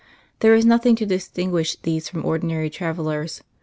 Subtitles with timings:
[0.39, 3.43] There was nothing to distinguish these from ordinary travellers.